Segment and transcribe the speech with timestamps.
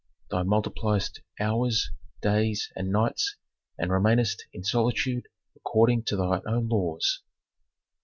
[0.31, 1.91] Thou multipliest hours,
[2.23, 3.35] days, and nights,
[3.77, 7.21] and remainest in solitude according to thy own laws."